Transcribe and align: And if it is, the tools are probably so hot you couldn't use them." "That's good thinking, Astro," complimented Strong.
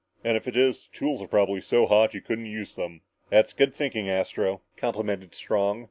And 0.23 0.35
if 0.35 0.47
it 0.47 0.57
is, 0.57 0.87
the 0.91 0.97
tools 0.97 1.21
are 1.21 1.27
probably 1.27 1.61
so 1.61 1.85
hot 1.85 2.15
you 2.15 2.21
couldn't 2.21 2.47
use 2.47 2.73
them." 2.75 3.01
"That's 3.29 3.53
good 3.53 3.75
thinking, 3.75 4.09
Astro," 4.09 4.63
complimented 4.75 5.35
Strong. 5.35 5.79